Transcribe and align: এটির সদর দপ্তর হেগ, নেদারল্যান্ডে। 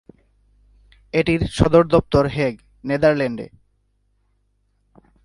এটির 1.13 1.41
সদর 1.47 1.83
দপ্তর 1.87 2.27
হেগ, 2.27 2.53
নেদারল্যান্ডে। 2.83 3.47